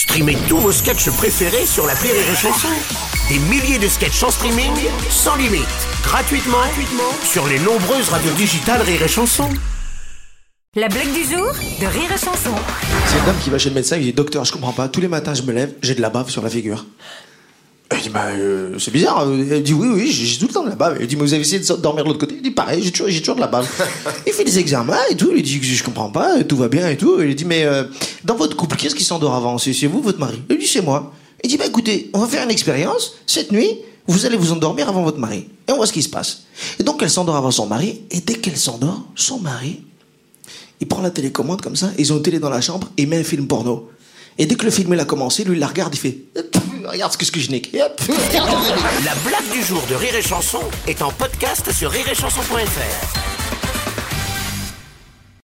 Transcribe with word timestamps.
Streamez 0.00 0.38
tous 0.48 0.56
vos 0.56 0.72
sketchs 0.72 1.10
préférés 1.10 1.66
sur 1.66 1.86
la 1.86 1.92
Rire 1.92 2.14
et 2.14 2.34
Chanson. 2.34 2.68
Des 3.28 3.38
milliers 3.38 3.78
de 3.78 3.86
sketchs 3.86 4.22
en 4.22 4.30
streaming, 4.30 4.72
sans 5.10 5.36
limite, 5.36 5.60
gratuitement, 6.02 6.56
gratuitement 6.56 7.12
sur 7.22 7.46
les 7.46 7.58
nombreuses 7.58 8.08
radios 8.08 8.32
digitales 8.32 8.80
Rire 8.80 9.02
et 9.02 9.08
Chanson. 9.08 9.50
La 10.74 10.88
blague 10.88 11.12
du 11.12 11.22
jour 11.22 11.52
de 11.52 11.84
Rire 11.84 12.10
et 12.14 12.18
Chanson. 12.18 12.54
C'est 13.08 13.18
une 13.18 13.26
dame 13.26 13.36
qui 13.44 13.50
va 13.50 13.58
chez 13.58 13.68
le 13.68 13.74
médecin, 13.74 13.98
il 13.98 14.04
dit 14.04 14.14
Docteur, 14.14 14.46
je 14.46 14.52
comprends 14.52 14.72
pas, 14.72 14.88
tous 14.88 15.02
les 15.02 15.08
matins 15.08 15.34
je 15.34 15.42
me 15.42 15.52
lève, 15.52 15.74
j'ai 15.82 15.94
de 15.94 16.00
la 16.00 16.08
bave 16.08 16.30
sur 16.30 16.40
la 16.40 16.48
figure. 16.48 16.86
Elle 18.00 18.06
dit 18.06 18.12
Bah, 18.12 18.26
euh, 18.28 18.78
c'est 18.78 18.90
bizarre. 18.90 19.26
Elle 19.30 19.62
dit 19.62 19.74
Oui, 19.74 19.88
oui, 19.92 20.10
j'ai 20.10 20.38
tout 20.38 20.46
le 20.46 20.52
temps 20.52 20.64
de 20.64 20.70
la 20.70 20.74
bave. 20.74 20.96
Elle 21.00 21.06
dit 21.06 21.16
Mais 21.16 21.22
vous 21.22 21.34
avez 21.34 21.42
essayé 21.42 21.60
de 21.60 21.76
dormir 21.76 22.04
de 22.04 22.08
l'autre 22.08 22.20
côté? 22.20 22.34
Il 22.36 22.42
dit 22.42 22.50
Pareil, 22.50 22.82
j'ai 22.82 22.90
toujours, 22.90 23.08
j'ai 23.08 23.20
toujours 23.20 23.36
de 23.36 23.40
la 23.40 23.46
bave. 23.46 23.68
il 24.26 24.32
fait 24.32 24.44
des 24.44 24.58
examens 24.58 24.98
et 25.10 25.16
tout, 25.16 25.30
il 25.36 25.42
dit 25.42 25.62
Je 25.62 25.84
comprends 25.84 26.10
pas, 26.10 26.42
tout 26.44 26.56
va 26.56 26.68
bien 26.68 26.88
et 26.88 26.96
tout. 26.96 27.20
Il 27.20 27.34
dit 27.34 27.44
Mais 27.44 27.64
euh, 27.64 27.84
dans 28.24 28.34
votre 28.34 28.56
couple, 28.56 28.76
qui 28.76 28.86
est-ce 28.86 28.94
qui 28.94 29.04
s'endort 29.04 29.34
avant? 29.34 29.58
C'est 29.58 29.72
c'est 29.72 29.86
vous, 29.86 30.00
votre 30.00 30.18
mari? 30.18 30.40
Il 30.48 30.58
dit 30.58 30.66
C'est 30.66 30.82
moi. 30.82 31.12
Il 31.44 31.50
dit 31.50 31.56
Bah 31.56 31.66
écoutez, 31.66 32.10
on 32.14 32.20
va 32.20 32.26
faire 32.26 32.44
une 32.44 32.50
expérience. 32.50 33.14
Cette 33.26 33.52
nuit, 33.52 33.78
vous 34.06 34.26
allez 34.26 34.36
vous 34.36 34.52
endormir 34.52 34.88
avant 34.88 35.02
votre 35.02 35.18
mari. 35.18 35.46
Et 35.68 35.72
on 35.72 35.76
voit 35.76 35.86
ce 35.86 35.92
qui 35.92 36.02
se 36.02 36.08
passe. 36.08 36.44
Et 36.78 36.82
donc 36.82 37.02
elle 37.02 37.10
s'endort 37.10 37.36
avant 37.36 37.50
son 37.50 37.66
mari, 37.66 38.02
et 38.10 38.20
dès 38.20 38.34
qu'elle 38.34 38.56
s'endort, 38.56 39.04
son 39.14 39.38
mari 39.38 39.82
il 40.80 40.88
prend 40.88 41.02
la 41.02 41.10
télécommande 41.10 41.60
comme 41.60 41.76
ça, 41.76 41.90
ils 41.98 42.12
ont 42.12 42.16
une 42.16 42.22
télé 42.22 42.38
dans 42.38 42.48
la 42.48 42.62
chambre, 42.62 42.90
et 42.96 43.02
il 43.02 43.08
met 43.08 43.18
un 43.18 43.24
film 43.24 43.46
porno. 43.46 43.90
Et 44.38 44.46
dès 44.46 44.54
que 44.54 44.64
le 44.64 44.70
film 44.70 44.94
il 44.94 45.00
a 45.00 45.04
commencé, 45.04 45.44
lui 45.44 45.56
il 45.56 45.60
la 45.60 45.66
regarde, 45.66 45.94
il 45.94 45.98
fait 45.98 46.18
Regarde 46.90 47.12
ce 47.12 47.30
que, 47.30 47.40
je. 47.40 47.50
La 47.52 49.14
blague 49.24 49.48
du 49.52 49.62
jour 49.62 49.82
de 49.88 49.94
Rire 49.94 50.16
et 50.16 50.22
Chanson 50.22 50.60
est 50.88 51.02
en 51.02 51.10
podcast 51.12 51.72
sur 51.72 51.90
rireetchanson.fr. 51.90 53.19